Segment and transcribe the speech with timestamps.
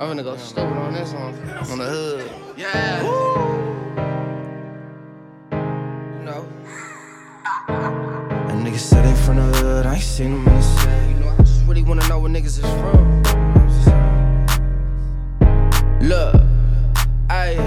[0.00, 1.34] I'm gonna go stupid on this one.
[1.70, 2.30] On the hood.
[2.56, 3.02] Yeah.
[3.02, 3.08] You
[6.24, 6.48] know.
[8.48, 11.08] And niggas say they from the hood, I ain't seen them in the city.
[11.10, 13.22] You know, I just really wanna know where niggas is from.
[16.00, 16.34] Look,
[17.28, 17.58] I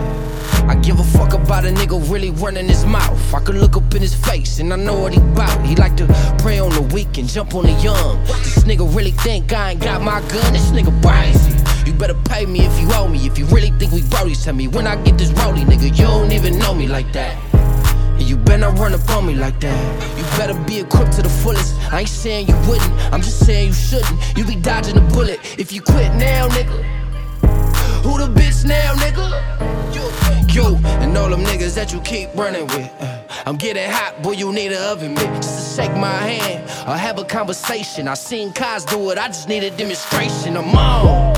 [0.68, 3.31] I give a fuck about a nigga really running his mouth.
[3.31, 5.63] I could look up in his face and I know what he bout.
[5.63, 6.07] He like to
[6.39, 8.23] prey on the weak and jump on the young.
[8.25, 10.52] This nigga really think I ain't got my gun.
[10.52, 11.54] This nigga crazy.
[12.04, 13.25] You better pay me if you owe me.
[13.25, 15.97] If you really think we brodies, tell me when I get this rollie, nigga.
[15.97, 17.33] You don't even know me like that.
[17.54, 20.18] And you better not run up on me like that.
[20.18, 21.79] You better be equipped to the fullest.
[21.93, 24.37] I ain't saying you wouldn't, I'm just saying you shouldn't.
[24.37, 25.39] You be dodging a bullet.
[25.57, 26.83] If you quit now, nigga.
[28.04, 30.54] Who the bitch now, nigga?
[30.54, 32.92] You and all them niggas that you keep running with.
[33.00, 35.25] Uh, I'm getting hot, boy, you need an oven mitt.
[35.42, 38.09] Just to shake my hand or have a conversation.
[38.09, 40.58] I seen Kaz do it, I just need a demonstration.
[40.58, 41.33] I'm on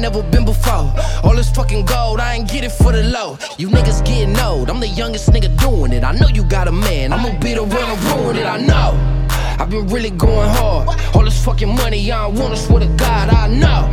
[0.00, 0.92] never been before.
[1.24, 3.38] All this fucking gold, I ain't get it for the low.
[3.58, 6.04] You niggas getting old, I'm the youngest nigga doing it.
[6.04, 9.18] I know you got a man, I'ma be the one to ruin it, I know.
[9.60, 10.88] I've been really going hard.
[11.14, 13.88] All this fucking money, I don't want it, swear to God, I know.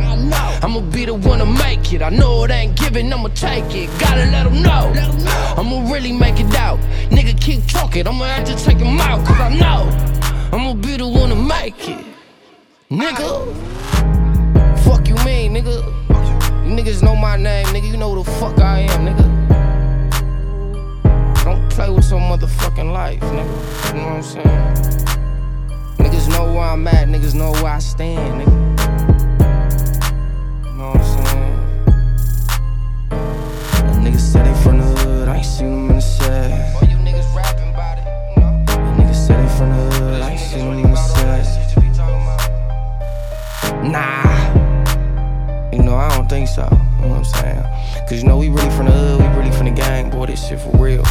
[0.62, 2.02] I'ma be the one to make it.
[2.02, 3.90] I know it ain't giving, I'ma take it.
[3.98, 4.92] Gotta let them know.
[5.56, 6.78] I'ma really make it out.
[7.10, 9.90] Nigga, keep talking, I'ma have to take him out, cause I know.
[10.52, 12.04] I'ma be the one to make it.
[12.90, 13.52] Nigga.
[14.84, 16.05] Fuck you mean, nigga.
[17.36, 17.90] You niggas know my name, nigga.
[17.90, 19.24] You know who the fuck I am, nigga.
[21.44, 23.92] Don't play with some motherfucking life, nigga.
[23.92, 24.46] You know what I'm saying?
[25.98, 28.52] Niggas know where I'm at, niggas know where I stand, nigga.
[30.64, 31.58] You know what I'm saying?
[34.02, 36.74] Niggas say they from the hood, I ain't seen them in the set.
[36.76, 38.64] All you niggas rapping about it, you know?
[38.96, 41.16] Niggas say they from the hood, I ain't seen them in the set.
[43.84, 44.25] Nah.
[46.36, 46.68] Think so.
[47.00, 47.62] You know what I'm saying?
[48.08, 50.46] Cause you know, we really from the hood, we really from the gang, boy, this
[50.46, 51.04] shit for real.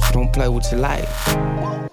[0.00, 1.89] So don't play with your life.